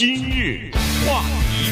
[0.00, 0.70] 今日
[1.06, 1.70] 话题，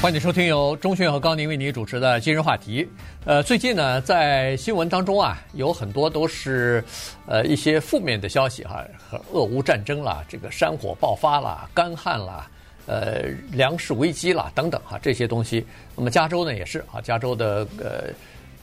[0.00, 2.88] 欢迎收听由钟迅和高宁为你主持的今日话题。
[3.24, 6.84] 呃，最近呢，在新闻当中啊，有很多都是
[7.26, 12.48] 呃一些负面的消息哈、和俄乌战争啦，这个山火爆发啦，干旱啦，
[12.86, 15.66] 呃，粮食危机啦等等哈、这些东西。
[15.96, 18.14] 那么加州呢也是啊，加州的呃。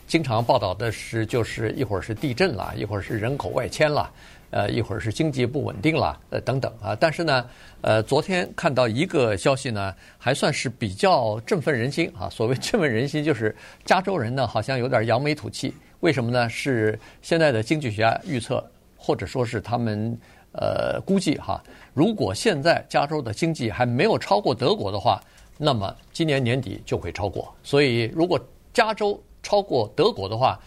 [0.07, 4.07] 经常报道的是，就是一会儿是地震啦，一会儿是人口外迁啦，
[4.51, 6.95] 呃，一会儿是经济不稳定了，呃，等等啊。
[6.99, 7.45] 但是呢，
[7.81, 12.29] 呃，昨天看到一个消息呢，还算是比较振奋人心啊。
[12.29, 15.73] 所谓振奋人心，就是加州人呢好像有点扬眉吐气。
[16.01, 16.47] 为什么呢？
[16.49, 18.63] 是现在的经济学家预测，
[18.95, 20.17] 或者说是他们
[20.51, 25.21] 呃估计哈，如果现在加州的经济还没有超过德国的话，
[25.57, 27.53] 那么今年年底就会超过。
[27.63, 28.39] 所以如果
[28.73, 30.59] 加州超过德国的话，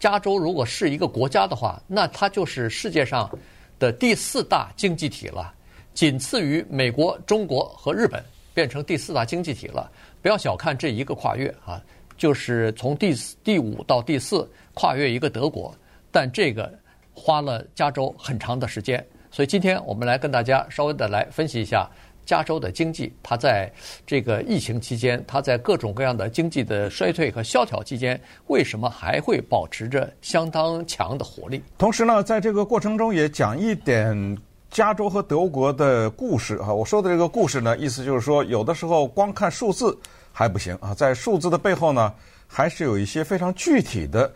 [0.00, 3.30] 加州如果是一个国家的话，那它就是世界上
[3.78, 5.54] 的第四大经济体了，
[5.92, 9.92] 仅次于美国、中国和日本，变成第四大经济体了。
[10.22, 11.80] 不要小看这一个跨越啊，
[12.16, 15.74] 就是从第四第五到第四跨越一个德国，
[16.10, 16.72] 但这个
[17.12, 19.06] 花了加州很长的时间。
[19.30, 21.88] 所以今天我们来跟大家稍微的来分析一下。
[22.30, 23.68] 加州的经济，它在
[24.06, 31.60] 这个疫情期间，它在各种各样的经济的衰退和萧条期间，为什么还会保持着相当强的活力？
[31.76, 34.38] 同时呢，在这个过程中也讲一点
[34.70, 36.72] 加州和德国的故事啊。
[36.72, 39.98] 我说的这个故事呢，意思就是说，有的时候光看数字
[40.30, 42.14] 还不行啊，在数字的背后呢，
[42.46, 44.32] 还是有一些非常具体的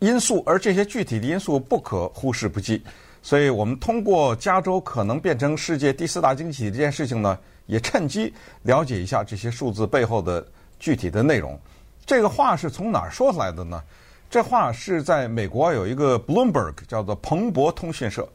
[0.00, 2.82] 因素，而这些具体的因素不可忽视不计。
[3.22, 10.44] 所以我们通过加州可能变成世界第四大经济体这件事情呢，也趁机了解一下这些数字背后的
[10.80, 11.58] 具体的内容。
[12.04, 13.80] 这个话是从哪儿说出来的呢？
[14.28, 18.28] 这话是在美国有一个 Bloomberg 叫做彭博通讯社，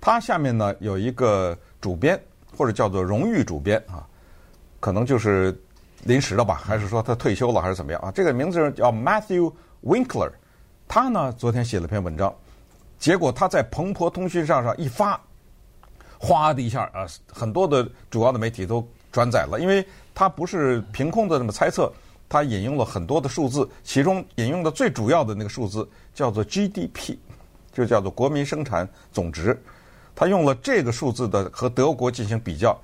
[0.00, 2.20] 它下面呢有一个主编
[2.54, 4.04] 或者叫做荣誉主编啊，
[4.78, 5.58] 可能就是
[6.02, 8.12] 临时的吧，还是说他退休了还是怎么样啊？
[8.12, 9.50] 这个名字叫 Matthew
[9.84, 10.32] Winkler，
[10.86, 12.34] 他呢昨天写了篇文章。
[13.04, 15.20] 结果他在彭博通讯上上一发，
[16.18, 18.82] 哗的一下啊，很多的主要的媒体都
[19.12, 21.92] 转载了，因为他不是凭空的那么猜测，
[22.30, 27.18] 他引用了很多的数字，其中引用的最主要的那个数字叫做 GDP，
[27.74, 29.62] 就叫做国民生产总值，
[30.14, 32.74] 他用了这个数字的和德国进行比较，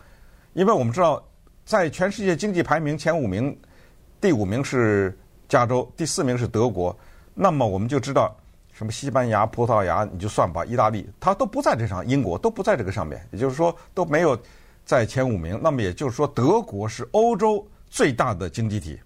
[0.53, 1.26] 因为我们知道
[1.64, 3.59] 在全世界经济排名前五名，
[4.20, 6.94] 第五名是加州，第四名是德国，
[7.32, 8.36] 那么我们就知道。
[8.72, 14.38] 什么西班牙、葡萄牙，你就算吧，意大利，它都不在这上，英国都不在这个上面，也就是说都没有
[14.86, 15.60] 在前五名。
[15.62, 18.98] 那么也就是说，德国是欧洲最大的经济体，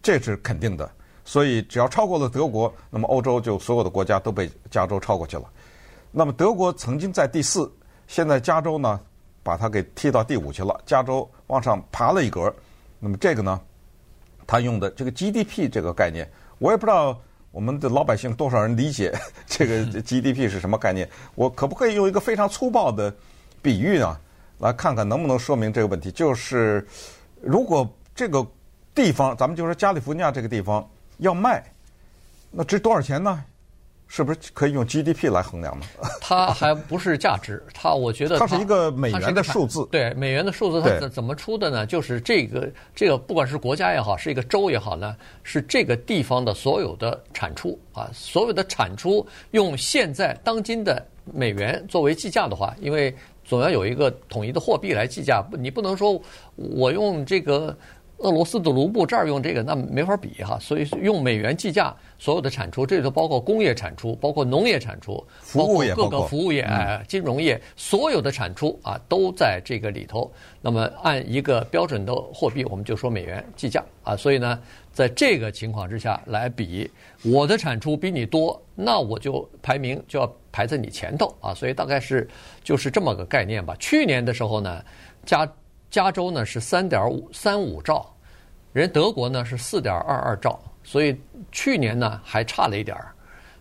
[0.00, 0.88] 这是肯定的。
[1.24, 5.44] 所以只要超过了德国，那么欧洲就所有的国家都被加州超过去了。
[6.12, 7.68] 那么德国曾经在第四，
[8.06, 9.00] 现在加州呢
[9.42, 12.54] 把它给踢到第五去了，加州往上爬了一格。
[13.00, 13.60] 那么这个呢，
[14.46, 17.20] 他用的这个 GDP 这个概念，我也不知道。
[17.56, 19.10] 我们的老百姓多少人理解
[19.48, 21.08] 这个 GDP 是什么概念？
[21.34, 23.10] 我可不可以用一个非常粗暴的
[23.62, 24.14] 比喻呢，
[24.58, 26.12] 来看看能不能说明这个问题？
[26.12, 26.86] 就是
[27.40, 28.46] 如果这个
[28.94, 30.86] 地方，咱们就说加利福尼亚这个地方
[31.16, 31.64] 要卖，
[32.50, 33.42] 那值多少钱呢？
[34.08, 35.86] 是不是可以用 GDP 来衡量呢？
[36.22, 39.86] 它还不是价值，它我觉得它，它是一个美元的数字。
[39.90, 41.84] 对，美元的数字，它怎怎么出的呢？
[41.86, 56.20] 就是这个这个，不管是国家也好，是一个州也好呢，是这个地方的所有的产出啊，所有的产出用现在当今的美元作为计价的话，因为总要有一个统一的货币来计价，你不能说
[56.54, 57.76] 我用这个。
[58.18, 65.22] 俄罗斯的卢布这儿用这个，那没法比哈，所以用美元计价所有的产出，这里头包括工业产出，包括农业产出，
[65.54, 70.32] 包括各个服务业、哎、金融业，所有的产出啊都在这个里头。
[70.62, 74.16] 那么按一个标准的货币，我们就说美元计价啊。
[74.16, 74.58] 所以呢，
[74.92, 76.90] 在这个情况之下来比，
[77.22, 81.52] 我的产出比你多，那我就排名就要排在你前头啊。
[81.52, 82.26] 所以大概是
[82.64, 83.76] 就是这么个概念吧。
[83.78, 84.82] 去年的时候呢，
[85.26, 85.46] 加。
[85.88, 88.12] 加州呢是三点五三五兆，
[88.76, 91.18] 人德国呢是四点二二兆，所以
[91.50, 93.10] 去年呢还差了一点儿，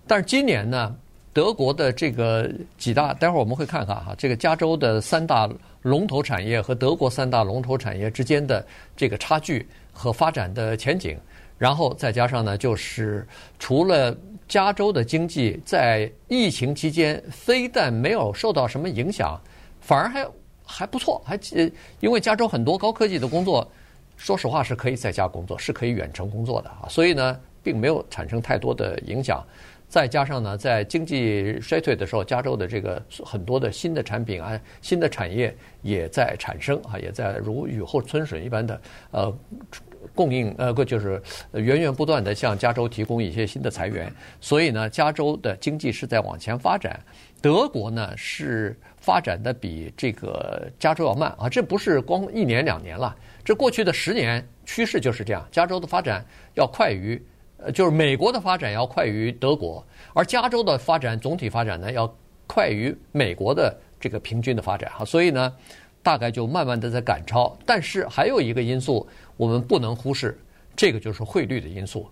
[0.05, 0.93] 但是今年呢，
[1.31, 5.49] 德国的这个几大，待会儿我们会看看哈，这个加州的三大
[5.83, 11.17] 龙头产业和德国三大龙头产业之间的这个差距和发展的前景，
[11.57, 13.25] 然后再加上呢，就是
[13.57, 14.13] 除了
[14.49, 19.39] 加州的经济在疫情期间非但没有受到什么影响，
[19.79, 20.27] 反而还。
[20.67, 21.39] 还不错，还，
[21.99, 23.71] 因为加州很多高科技的工作，
[24.17, 29.45] 说实话是可以在家工作，是可以远程工作的啊，所以呢，并没有产生太多的影响。
[29.87, 38.81] 再加上呢，在经济衰退的时候，加州的这个很多的新的产品啊，新的产业也在产生啊，也在如雨后春笋一般的
[39.11, 39.37] 呃
[40.15, 41.21] 供应呃，就是
[41.53, 44.11] 源源不断的向加州提供一些新的财源。
[44.41, 46.99] 所以呢，加州的经济是在往前发展。
[47.39, 53.15] 德国呢是发展的比这个加州要慢啊，这不是光一年两年了，
[53.45, 56.25] 这过去的十年趋势就是这样，加州的发展
[56.55, 57.23] 要快于。
[57.57, 59.81] 呃，就是美国的发展要快于德国，
[60.13, 62.13] 而加州的发展总体发展呢要
[62.45, 65.55] 快于美国的这个平均的发展哈，所以呢，
[66.03, 67.57] 大概就慢慢的在赶超。
[67.65, 69.07] 但是还有一个因素
[69.37, 70.37] 我们不能忽视，
[70.75, 72.05] 这个就是汇率的因素。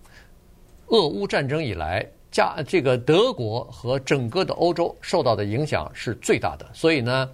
[0.87, 7.29] 俄乌战争以来，加这个德国和整个的欧洲受到的影响是最大的，所以呢，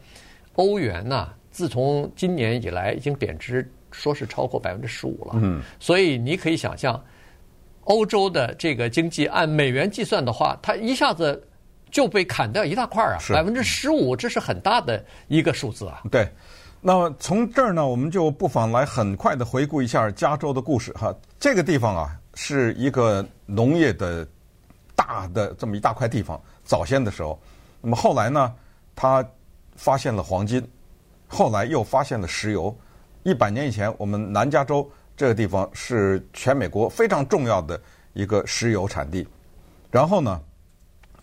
[0.55, 5.33] 欧元呢，自从今年以来已经贬值，说是超过百分之十五了。
[5.35, 7.01] 嗯，所以你可以想象。
[7.85, 11.43] 欧洲的这个经济按美元计算的话，它一下子
[11.89, 16.03] 就被砍掉一大块啊，百分之十五，这是很大的一个数字啊。
[16.11, 16.31] 对，
[16.81, 21.11] 那么从这儿呢，我们就不妨来很快的回顾一下加州的故事哈。
[21.39, 24.27] 这个地方啊，是一个农业的
[24.95, 26.39] 大的这么一大块地方。
[26.63, 27.41] 早先的时候，
[27.81, 28.53] 那么后来呢，
[28.95, 29.27] 他
[29.75, 30.63] 发现了黄金，
[31.27, 32.77] 后来又发现了石油。
[33.23, 34.89] 一百年以前，我们南加州。
[35.17, 37.77] 这个地方是全美国非常重要的
[38.13, 39.27] 一个石油产地，
[39.91, 40.41] 然后呢，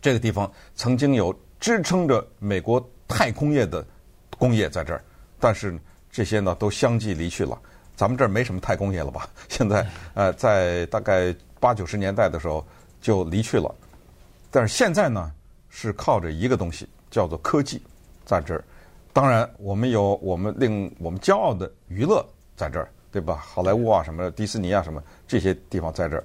[0.03, 2.79] 这个地方曾经有支撑着美国
[3.09, 3.83] 太空业的
[4.37, 5.03] 工业在这儿，
[5.41, 5.79] 但是
[6.11, 7.59] 这些呢都相继离去了。
[7.97, 9.27] 咱们这儿没什么太工业了吧？
[9.49, 12.63] 现在 呃，在大概八九十年代的时候
[13.01, 13.75] 就离去了，
[14.51, 15.33] 但是现在呢
[15.71, 17.81] 是靠着一个东西叫做科技
[18.27, 18.63] 在这儿。
[19.17, 22.23] 当然，我们有我们令我们骄傲的娱乐
[22.55, 22.87] 在这儿。
[23.13, 23.43] 对吧？
[23.43, 26.25] 好莱坞啊，什么迪士尼啊，什么这些地方在这儿，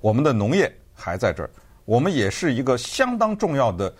[0.00, 1.50] 我们的农业还在这儿，
[1.84, 3.94] 我们也是一个相当重要的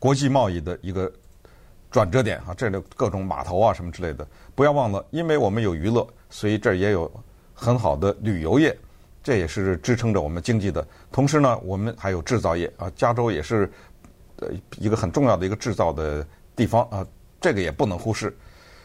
[0.00, 1.08] 国际贸易的一个
[1.88, 2.52] 转折点啊。
[2.56, 4.26] 这里各种码头啊，什么之类的，
[4.56, 7.08] 不要忘了，因为我们有娱乐，所以这儿也有
[7.54, 8.76] 很好的旅游业，
[9.22, 10.84] 这也是支撑着我们经济的。
[11.12, 13.70] 同时呢，我们还有制造业啊，加州也是
[14.40, 14.48] 呃
[14.78, 16.26] 一个很重要的一个制造的
[16.56, 17.06] 地方啊，
[17.40, 18.36] 这个也不能忽视。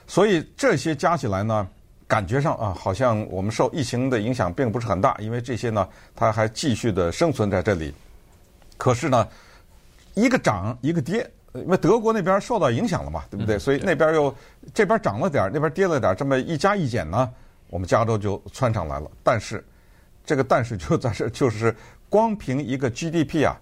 [0.08, 1.68] 所以这些加起来呢。
[2.06, 7.92] 感觉上啊，好像我们受疫情的影响并不是很大，因为这些呢，它还继续的生存在这里。
[8.78, 9.28] 可是呢，
[10.14, 13.58] 一个涨一个跌，因为德国那边受到影响了嘛，对不对？
[13.58, 14.36] 所以那边又
[14.76, 17.28] 这边涨了点儿，那边跌了点儿，这么一加一减呢，
[17.70, 19.10] 我们加州就窜上来了。
[19.24, 19.66] 但是
[20.24, 21.76] 这个但是就在这， 就是
[22.10, 23.58] 光凭一个 GDP 啊，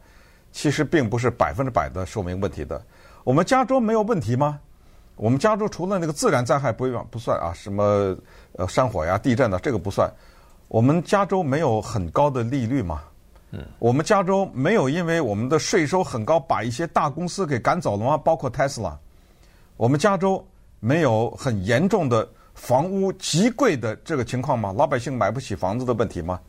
[0.51, 2.83] 其实并不是百分之百的说明问题的。
[3.23, 4.59] 我们加州没有问题吗？
[5.21, 8.17] 我们加州除了那个自然灾害不不算啊，什么
[8.53, 10.11] 呃山火呀、地震呐，这个不算。
[10.67, 13.03] 我们加州没有很高的利率嘛？
[13.51, 13.63] 嗯。
[13.77, 18.17] 我们加州没有因为我们的税收很高，把一些大公司给赶走了吗？
[18.17, 18.97] 包括特斯拉。
[19.77, 20.43] 我们加州
[20.79, 24.73] 没有很严重的房屋极贵的这个情况吗？
[24.75, 26.39] 老百姓买不起房子的问题吗？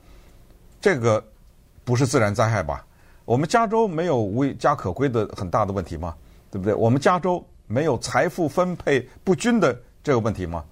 [0.80, 1.22] 这个
[1.84, 2.86] 不是自然灾害吧？
[3.26, 6.14] 我们加州没有无家可归的很大的问题吗？
[6.50, 6.72] 对不对？
[6.72, 7.44] 我们加州。
[7.72, 9.74] 没有财富分配不均的
[10.04, 10.62] 这个问题吗？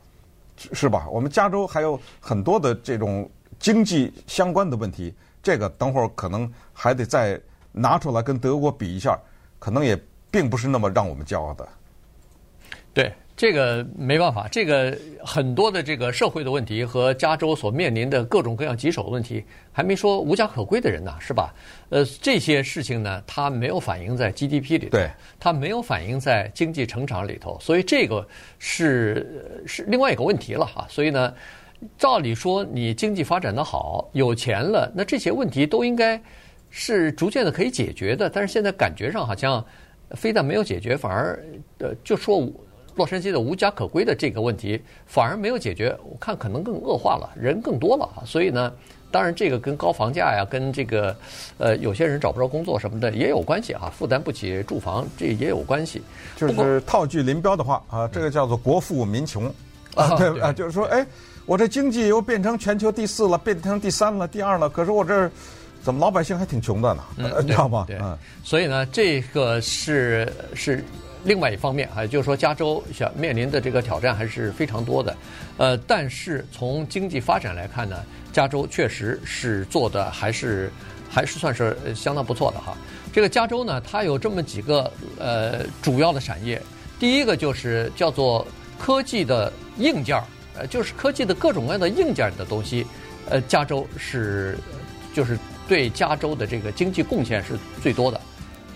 [0.74, 1.08] 是吧？
[1.08, 7.40] 我们加州还有很多的这种经济相关的问题，这个等会儿可能还得再
[7.72, 9.18] 拿出来跟德国比一下，
[9.58, 9.98] 可能也
[10.30, 11.66] 并不是那么让我们骄傲的。
[12.92, 13.10] 对。
[13.40, 14.94] 这个没办法，这个
[15.24, 19.42] 很多的这个社会的问题和加州所面临的各种各样棘手的问题，
[19.72, 21.54] 还没说无家可归的人呢，是吧？
[21.88, 28.28] 呃，这些事情呢，它没有反映在 GDP 里头，对，它没有反映在经济成长里头，所以这个
[28.58, 30.86] 是是另外一个问题了哈。
[30.90, 31.32] 所以呢，
[31.96, 36.22] 照理说你经济发展的好，有钱了，那这些问题都应该
[36.68, 39.64] 是逐渐的可以解决的，但是现在感觉上好像
[40.10, 41.42] 非但没有解决，反而
[41.78, 42.46] 呃就说。
[42.94, 48.22] 洛杉矶的无家可归的这个问题反而没有解决，我看可能更恶化了，人更多了啊。
[48.26, 48.72] 所以呢，
[49.10, 51.16] 当然这个跟高房价呀，跟这个
[51.58, 56.02] 呃有些人找不着工作什么的也有关系啊，负担不起住房这也有关系。
[56.36, 59.46] 就是套句林彪的话啊，这个叫做国富民穷
[59.94, 61.06] 啊，对啊，就是说，哎，
[61.46, 65.30] 我这经济又变成全球第四了，变成第三了，第二了，可是我这儿
[65.82, 67.02] 怎么老百姓还挺穷的呢？
[67.42, 67.86] 你知道吗？
[67.88, 70.84] 嗯，所以呢，这个是是。
[71.24, 75.16] 另外一方面，还就是说，加州想面临的这个挑战还是非常多的，
[75.58, 80.72] 呃，但是从经济发展来看呢，加州确实是做的还是
[81.10, 82.76] 还是算是相当不错的哈。
[83.12, 86.60] 这个加州呢，它有这么几个呃主要的产业，
[86.98, 88.46] 第一个就是叫做
[88.78, 90.24] 科技的硬件儿，
[90.56, 92.86] 呃，就是科技的各种各样的硬件的东西，
[93.28, 94.56] 呃，加州是
[95.12, 98.20] 就是对加州的这个经济贡献是最多的。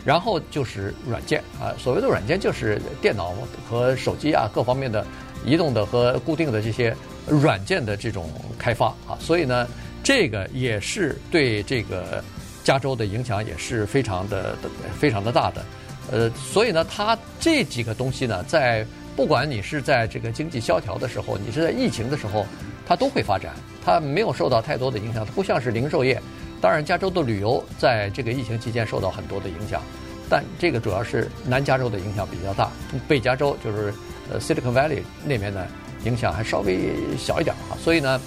[0.05, 3.33] 然后就是软件啊，所谓的软件就是电脑
[3.69, 5.07] 和手机啊各方面的
[5.45, 6.95] 移动的和固定的这些
[7.27, 9.67] 软件的这种开发啊，所以呢，
[10.03, 12.23] 这个也是对这个
[12.63, 14.57] 加州的影响也是非常的
[14.99, 15.65] 非常的大的。
[16.13, 22.47] 呃，所以呢，它这几个东西呢，在不管你是在这个经济萧条的时候，你是在疫情的时候，
[22.87, 26.21] 它都会发展，它没有受到太多的影响，它不像是零售业。
[26.65, 29.83] 当然，加州的旅游在这个疫情期间受到很多的影响，
[30.31, 32.71] 但这个主要是南加州的影响比较大，
[33.07, 33.93] 北加州就是
[34.33, 35.67] 呃 Silicon Valley 那边呢
[36.05, 36.79] 影响还稍微
[37.19, 37.77] 小一点啊。
[37.85, 38.19] 所以呢，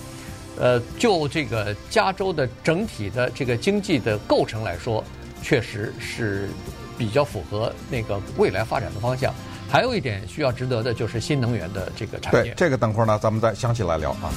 [0.55, 5.03] 呃，就这个加州的整体的这个经济的构成来说，
[5.41, 6.47] 确实是
[6.95, 9.33] 比较符合那个未来发展的方向。
[9.67, 12.51] 还有一点需要值得的就是新能源的这个产业。
[12.51, 14.29] 对，这个等会儿呢，咱们再详细来聊啊。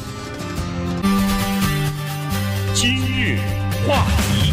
[2.74, 3.38] 今日
[3.86, 4.52] 话题，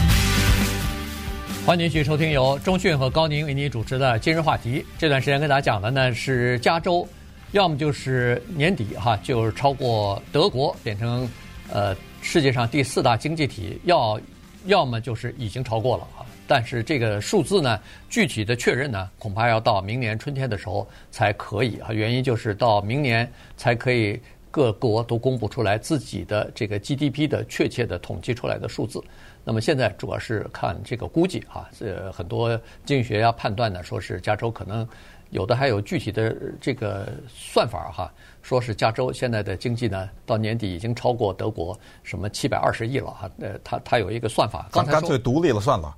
[1.65, 4.79] 欢迎继续收听由中讯和高宁为您主持的《今日话题》。
[4.98, 7.05] 这段时间跟大家讲的呢是加州，
[7.51, 11.29] 要么就是年底哈，就是超过德国变成
[11.69, 14.19] 呃世界上第四大经济体，要
[14.65, 16.24] 要么就是已经超过了啊。
[16.48, 17.77] 但是这个数字呢，
[18.10, 21.91] 具体的确认呢，恐怕要到明年春天的时候才可以啊。
[21.91, 24.17] 原因就是到明年才可以。
[24.50, 29.01] 各国都公布出来自己的这个 GDP 的确切的统计出来的数字，
[29.44, 34.88] 那么现在主要是看这个估计啊，这很多经济学家判断呢，说是加州可能
[35.29, 38.12] 有的还有具体的这个算法哈。
[38.43, 43.29] 说是加州现在的经济呢，到年底已经超过德国什么七百二十亿了哈。
[43.41, 45.93] 呃，他他有一个算法，刚才干脆独立了算了，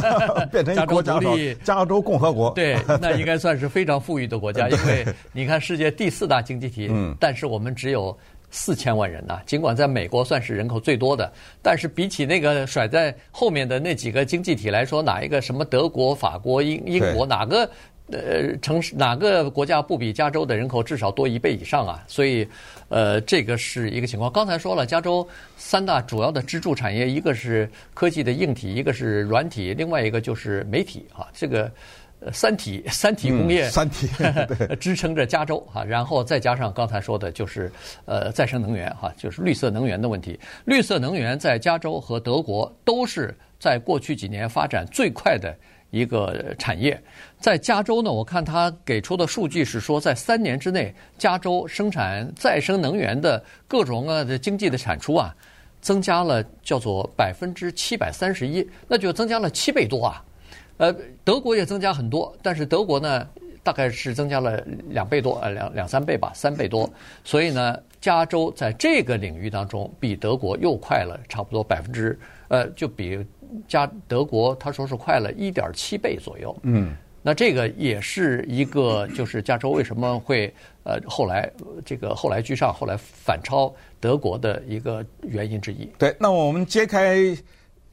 [0.52, 1.18] 变成一个国家，
[1.62, 2.50] 加州共和国。
[2.50, 8.14] 对，那应该算是非常富裕的国家， 因为你看世界第四大经济体，嗯，但是我们只有
[8.50, 9.40] 四千万人呐。
[9.46, 17.66] 尽管在美国算是人口最多的，但是比起那个甩在后面的那几个经济体来说，哪一个什么德国、法国、英英国哪个？
[18.12, 22.04] 呃，城市哪个国家不比加州的人口至少多一倍以上啊？
[22.06, 22.46] 所以，
[22.90, 24.30] 呃，这个是一个情况。
[24.30, 31.28] 刚才说了，加州三大主要的支柱产业，一个是科技的硬体，一个是软体，另外一个就是媒体啊。
[31.32, 31.72] 这个
[32.30, 34.06] 三体三体工业，嗯、三体
[34.78, 35.82] 支撑着加州啊。
[35.82, 37.72] 然后再加上刚才说的，就是
[38.04, 40.38] 呃再生能源哈，就是绿色能源的问题。
[40.66, 45.56] 绿色能源在加州和德国都是在过去几年发展最快的。
[45.94, 47.00] 一个产业，
[47.38, 55.32] 在加州呢，我看他给出的数据是说，在三年之内，加州生产再生能源的各种啊的经济的产出啊，
[55.80, 60.24] 增加了叫做百分之七百三十一，那就增加了七倍多啊。
[60.78, 63.24] 呃，德国也增加很多，但是德国呢，
[63.62, 66.90] 大概是增加了两倍多，呃，两两三倍吧，三倍多。
[67.22, 73.24] 所以呢，加州在这个领域当中比德国又快了差不多百分之，呃，就比。
[73.66, 76.56] 加德国，他说是快了一点七倍左右。
[76.62, 81.50] 嗯，那这个也是一个，就是加州为什么会呃后来
[81.84, 85.86] 这个后来居上，后来反超德国的一个原因之一。
[85.98, 87.16] 对，那我们揭开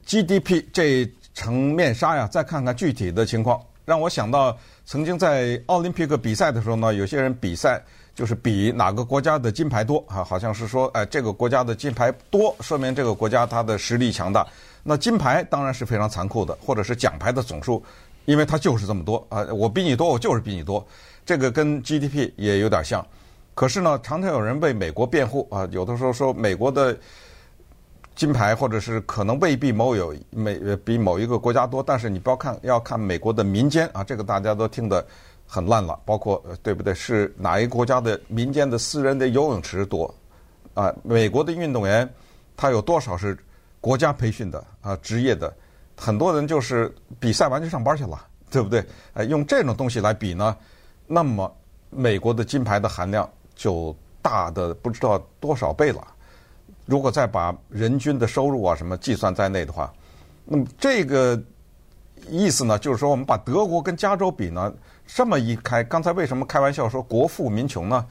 [0.06, 7.80] GDP 这层面纱呀，再看看具体的情况，让我想到曾经在奥林匹克比赛的时候呢，有些人比赛
[8.14, 14.46] 就是比哪个国家的金牌多啊，好像是说，哎，这个国家的金牌多，说明这个国家它的实力强大。
[14.82, 17.82] 那金牌当然是非常残酷的，或者是奖牌的总数，
[18.24, 19.44] 因为它就是这么多啊！
[19.52, 20.84] 我比你多，我就是比你多。
[21.24, 23.06] 这个跟 GDP 也有点像。
[23.54, 26.98] 可是呢，常常有人为美国辩护啊，有的时候说美国的
[28.14, 35.06] 金牌或者是可能未必某有美比某一个国家多，但是你不要看，要看美国的民间啊，这个大家都听得
[35.46, 35.98] 很烂了。
[36.04, 36.94] 包括对不对？
[36.94, 40.14] 是哪一个国家的民间的私人的游泳池多
[40.74, 40.94] 啊？
[41.02, 42.08] 美国的运动员
[42.56, 43.36] 他有多少是？
[43.82, 45.52] 国家培训的啊，职业的，
[45.96, 48.80] 很多人就是比赛完就上班去了，对不对？
[49.12, 50.56] 哎，用这种东西来比呢，
[51.04, 51.52] 那么
[51.90, 53.92] 美国的金牌的含量就
[54.22, 56.06] 大的不知道多少倍了。
[56.86, 59.92] 如果再把人均的收入啊什么计算在内的话，
[60.44, 61.40] 那么这个
[62.28, 64.72] 意思呢，就是说我们把德国跟加州比呢，
[65.06, 68.06] 这么一开，刚才为什么开玩笑说国富民穷呢？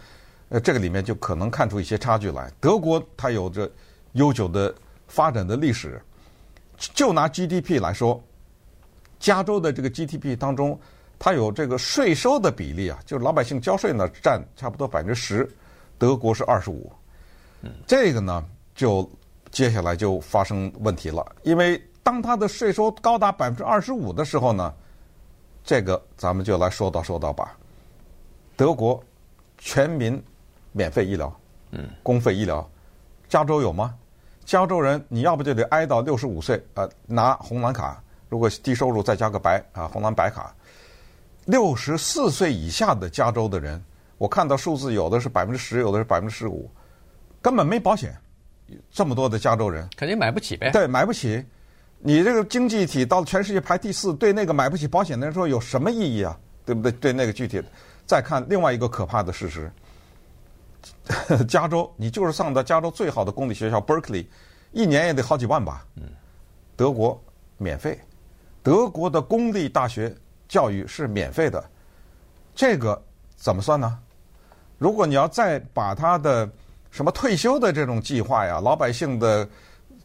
[0.49, 2.51] 呃，这个里面就可能看出一些差距来。
[2.59, 3.69] 德国它有着
[4.13, 4.73] 悠久的。
[5.07, 6.01] 发展的历史，
[6.77, 8.23] 就拿 GDP 来说，
[9.19, 10.79] 加州的这个 GDP 当中，
[11.19, 15.45] 它有这个税收的比例啊，就是老百姓交税呢占差不多百分之十，
[15.97, 16.89] 德国是二十五，
[17.85, 18.41] 这个呢
[18.73, 19.09] 就
[19.51, 24.73] 接下来就发生问题了，因为当它的税收高达百分之二十五的时候呢，
[25.63, 27.57] 这个咱们就来说道说道吧，
[28.55, 29.01] 德国
[29.57, 30.21] 全民
[30.71, 31.33] 免费医疗，
[31.71, 32.67] 嗯，公费医疗，
[33.29, 33.93] 加州有吗？
[34.43, 40.53] 加州人你要不就得挨到六十五岁，呃，拿红蓝卡，如果低收入再加个白啊红蓝白卡。
[41.45, 43.83] 六十四岁以下的加州的人，
[44.17, 46.69] 我看到数字有的是百分之十，有的是百分之十五，
[47.41, 48.15] 根本没保险。
[48.91, 50.71] 这么多的加州人肯定买不起呗。
[50.71, 51.43] 对，买不起。
[51.99, 56.37] 你这个经济体到全世界排第四，对那个买不起保险的人说有什么意义啊？
[56.65, 56.91] 对不对？
[56.91, 57.65] 对那个具体的。
[58.05, 59.71] 再看另外一个可怕的事实，
[61.47, 64.25] 加州你就是上的加州最好的公立学校 Berkeley，
[64.71, 65.85] 一年也得好几万吧？
[65.95, 66.03] 嗯。
[66.75, 67.21] 德国
[67.57, 67.99] 免费，
[68.63, 70.15] 德国的公立大学。
[70.51, 71.63] 教育是免费的，
[72.53, 73.01] 这个
[73.37, 73.97] 怎么算呢？
[74.77, 76.49] 如果你要再把它的
[76.91, 79.47] 什么退休的这种计划呀，老百姓的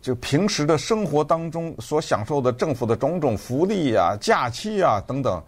[0.01, 5.43] 就平时的生活当中所享受的政府的种种福利啊、假期啊等等，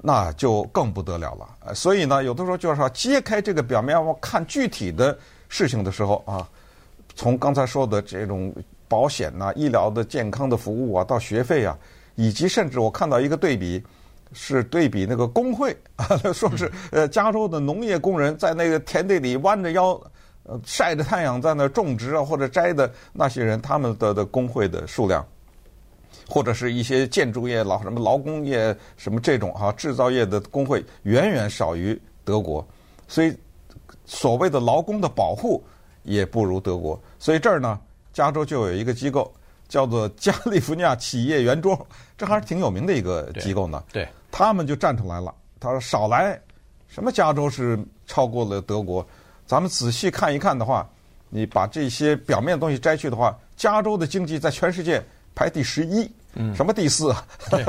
[0.00, 1.74] 那就更不得了了。
[1.74, 5.16] 所以呢，有的时候就是说揭开这个表面，我看具体的
[5.48, 6.48] 事情的时候啊，
[7.14, 8.52] 从刚才说的这种
[8.88, 11.78] 保险呐、医疗的健康的服务啊，到学费啊，
[12.14, 13.84] 以及甚至我看到一个对比。
[14.32, 19.98] 是对比那个工会啊， 说是呃，加州的农业工人在那个田地里弯着腰，
[20.48, 25.26] 呃，晒着太阳在那种植啊或者摘的那些人，他们的的工会的数量，
[26.28, 32.66] 或者是一些建筑业劳什么劳工业什么这种哈制造业的工会远远少于德国，
[33.08, 33.36] 所以
[34.04, 35.62] 所谓的劳工的保护
[36.04, 37.78] 也不如德国，所以这儿呢，
[38.12, 39.32] 加州就有一个机构。
[39.68, 41.76] 叫做加利福尼亚企业圆桌，
[42.16, 43.82] 这还是挺有名的一个机构呢。
[43.92, 45.34] 对，他们就站出来了。
[45.58, 46.40] 他说：“少来，
[46.86, 47.76] 什么加州是
[48.06, 49.04] 超过了德国？
[49.46, 50.88] 咱们仔细看一看的话，
[51.30, 55.02] 你把这些表面的东西摘去的话，加州的经济在全世界
[55.34, 57.14] 排第十一，嗯，什么第四？
[57.50, 57.64] 对。”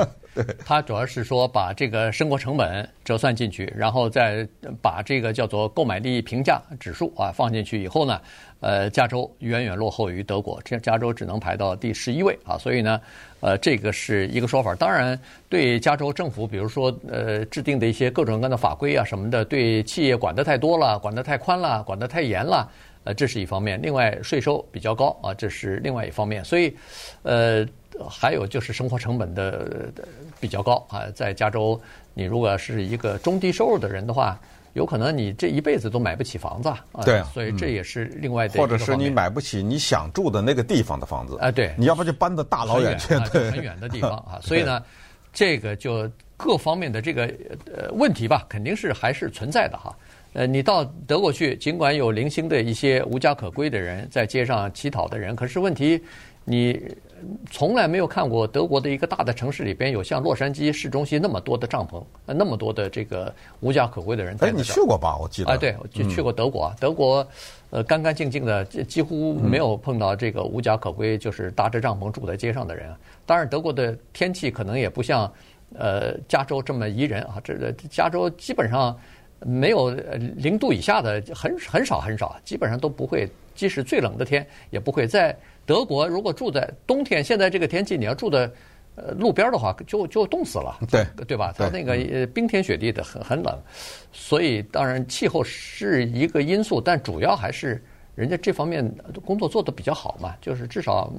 [0.64, 4.48] 它主要是说把这个生活成本折算进去，然后再
[4.84, 8.22] 把这个叫做购买力评价指数啊放进去以后呢，
[8.60, 12.56] 呃，加州远远落后于德国，这加州只能排到第十一位啊。
[12.56, 13.02] 所以呢，
[13.40, 14.76] 呃，这个是一个说法。
[14.76, 15.20] 当然，
[15.50, 22.70] 对加州政府，比如说呃制定的一些各种各样的法规啊什么的，对企业管得太多了，管得太宽了，管得太严了，
[23.08, 23.82] 呃，这是一方面。
[23.82, 26.44] 另外，税收比较高啊，这是另外一方面。
[26.44, 26.76] 所以，
[27.24, 27.66] 呃。
[28.08, 29.92] 还有就是生活成本的
[30.40, 31.82] 比较高啊，在加州，
[32.14, 34.40] 你如果是一个中低收入的人的话，
[34.74, 37.04] 有可能你这一辈子都买不起房子啊。
[37.04, 38.60] 对，所以这也是另外的。
[38.60, 41.40] 或者是你买不起你想住的那个地方的房子。
[41.40, 41.74] 啊，对。
[41.76, 44.38] 你要不就搬到大老远去，对，很远的地方 啊。
[44.44, 44.84] 所以呢，
[45.34, 47.26] 这个就各方面的这个
[47.76, 49.92] 呃问题吧，肯定是还是存在的哈。
[50.38, 56.00] 呃，你到德国去，尽管有零星的一些无家可归的人在街上乞讨的人，可是问题
[56.46, 56.80] 你。
[57.50, 64.38] 从来没有看过德国的一个大的城市里边有像洛杉矶市中心那么多的帐篷，那么多的这个无家可归的人。
[64.40, 65.18] 哎，你去过吧？
[65.18, 65.50] 我记得。
[65.50, 66.72] 哎，对，我就去过德国。
[66.80, 67.28] 德国，
[67.72, 72.94] 呃，干干净净的，几乎没有碰到这个无家可归，就是搭着帐篷住在街上的人。
[73.26, 75.34] 当然，德国的天气可能也不像
[75.74, 77.42] 呃加州这么宜人啊。
[77.44, 78.96] 这个加州基本上
[79.40, 79.92] 没有
[80.36, 83.28] 零度以下的，很很少很少，基本上都不会。
[83.56, 85.36] 即使最冷的天，也不会在。
[85.66, 88.50] 德国如果住在冬天，现在这个天气，你要住在
[88.96, 91.52] 呃路边的话，就就冻死了，对对吧？
[91.58, 93.60] 它那个呃冰天雪地的，很很冷，
[94.14, 98.88] 所以当然气候是一个因素，但主要还是人家这方面
[99.26, 101.12] 工作做得比较好嘛，就是至少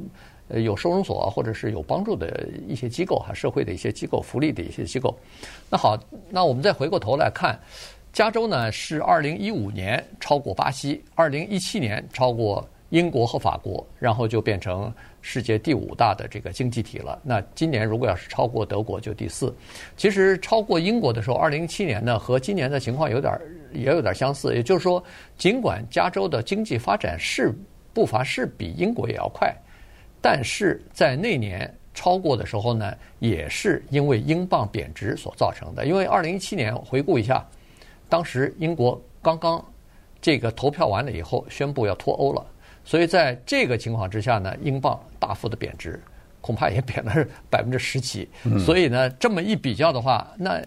[0.47, 5.15] 呃有收容所或者是有帮助的一些机构哈，社会的一些机构、福利的一些机构。
[5.69, 5.99] 那好，
[6.31, 7.59] 那我们再回过头来看，
[8.12, 12.68] 加州呢是二零一五年超过巴西，二零一七年超过。
[12.90, 14.90] 英国和法国，然后就变成
[15.21, 17.21] 世界第五大的这个经济体了。
[17.23, 19.55] 那今年如果要是超过德国，就第四。
[19.94, 23.38] 其实超过英国的时候，二零一七年呢，和今年的情况有点
[23.75, 24.55] 也有点相似。
[24.55, 25.05] 也就是说，
[25.37, 27.55] 尽管加州的经济发展是
[27.92, 29.55] 步伐是比英国也要快，
[30.23, 35.85] 但是在那年超过的时候呢，也是因为英镑贬值所造成的。
[35.85, 37.47] 因为二零一七年回顾一下，
[38.09, 39.64] 当时英国刚刚
[40.21, 42.44] 这个投票完了以后，宣布要脱欧了。
[42.85, 46.01] 所以在这个情况之下呢，英镑大幅的贬值，
[46.40, 47.12] 恐怕也贬了
[47.51, 48.29] 百分之十几。
[48.59, 50.62] 所以呢，这么一比较的话，那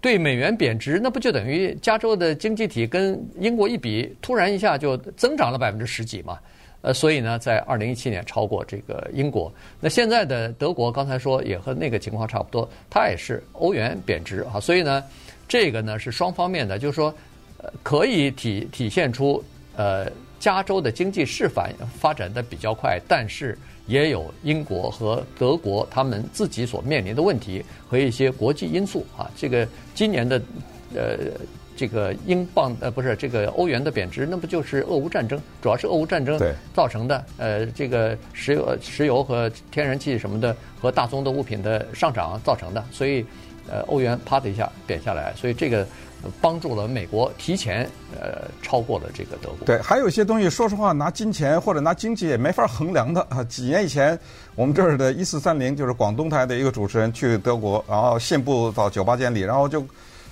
[0.00, 6.38] 对美元贬值，那不就等于加州的经济体跟英国一比，突然一下就增长了百分之十几嘛？
[6.82, 9.50] 呃，所以呢，在二零一七年超过这个英国。
[9.80, 14.60] 那现在的德国，刚才说也和那个情况差不多，它也是欧元贬值啊。
[14.60, 15.02] 所以呢，
[15.48, 17.14] 这个呢是双方面的，就是说，
[17.58, 19.42] 呃，可以体体现出
[19.76, 20.10] 呃。
[20.40, 29.30] 加州的经济是反发展的比较快，但是也有英国和德国他们自己所面临的问题和一些国际因素啊。
[29.34, 30.42] 这个今年的
[30.94, 31.16] 呃
[31.74, 35.40] 这个英镑呃不是这个欧元的贬值，那不就是俄乌战争？
[35.62, 36.38] 主要是俄乌战争
[36.74, 37.24] 造成的。
[37.38, 42.84] 呃，这个石油、石油和天然气什么的和大宗的物品的上涨造成的。
[42.92, 43.24] 所以，
[43.68, 45.86] 呃，欧元啪的一下贬下来，所以这个
[46.40, 47.88] 帮助了美国提前
[48.20, 49.66] 呃超过了这个德国。
[49.66, 53.42] 对，还有一些东西，说实话，拿金钱或者拿经济也没法衡量的啊。
[53.44, 54.18] 几年以前，
[54.54, 59.84] 我们这儿的一四三零就是广东台的一个主持人去德国，然后信步到酒吧间里，然后就。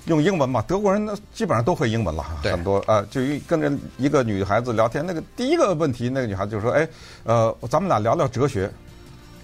[0.07, 6.85] 用英文嘛，德国人呢基本上都会英文了，很多啊、呃，就跟着一个女孩子聊天，那个第一个问题，那个女孩子就说：“哎，
[7.23, 8.69] 呃，咱们俩聊聊哲学。”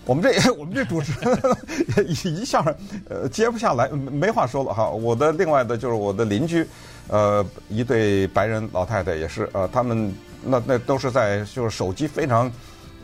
[0.09, 2.65] 我们这 我们这主持人一下
[3.07, 4.89] 呃接不下来，没话说了哈。
[4.89, 6.65] 我的另外的就是我的邻居，
[7.09, 10.11] 呃，一对白人老太太也是，呃，他们
[10.43, 12.51] 那那都是在就是手机非常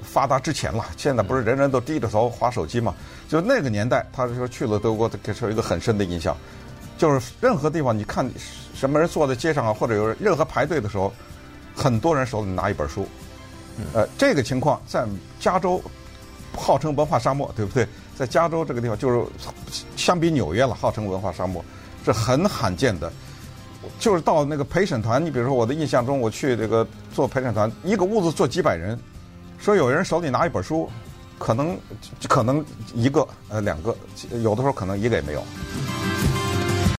[0.02, 2.96] 发达之前了，现在不是人人都低着头划手机嘛？
[3.30, 6.36] 就那个年代，他说去了德国，给出一个很深的印象。
[6.98, 8.28] 就是任何地方，你看
[8.74, 11.14] 什么人坐在街上啊，或者有任何排队的时候，
[11.76, 13.08] 很多人手里拿一本书。
[13.94, 15.06] 呃，这个情况在
[15.40, 15.80] 加州
[16.54, 17.88] 号称文化沙漠，对不对？
[18.18, 19.26] 在加州这个地方，就是
[19.98, 21.64] 相比纽约了，号称文化沙漠，
[22.04, 23.12] 是很罕见的。
[24.00, 28.98] 就是到那个陪审团，你比如说我的印象中，我去这个做陪审团，一个屋子坐几百人，
[29.60, 30.90] 说有人手里拿一本书，
[31.38, 31.78] 可能
[32.28, 33.96] 可能一个呃两个，
[34.42, 35.44] 有的时候可能一个也没有。